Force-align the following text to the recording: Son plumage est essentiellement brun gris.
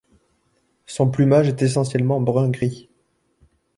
Son 0.87 1.11
plumage 1.11 1.47
est 1.47 1.61
essentiellement 1.61 2.19
brun 2.19 2.49
gris. 2.49 2.89